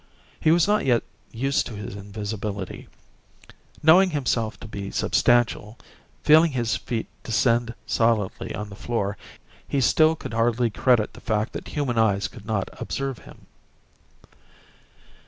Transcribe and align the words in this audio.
He 0.39 0.49
was 0.49 0.67
not 0.67 0.83
yet 0.83 1.03
used 1.31 1.67
to 1.67 1.75
his 1.75 1.95
invisibility; 1.95 2.87
knowing 3.83 4.09
himself 4.09 4.59
to 4.61 4.67
be 4.67 4.89
substantial, 4.89 5.77
feeling 6.23 6.53
his 6.53 6.75
feet 6.75 7.05
descend 7.21 7.75
solidly 7.85 8.51
on 8.55 8.69
the 8.69 8.75
floor, 8.75 9.15
he 9.67 9.79
still 9.79 10.15
could 10.15 10.33
hardly 10.33 10.71
credit 10.71 11.13
the 11.13 11.21
fact 11.21 11.53
that 11.53 11.67
human 11.67 11.99
eyes 11.99 12.27
could 12.27 12.47
not 12.47 12.67
observe 12.81 13.19
him. 13.19 13.45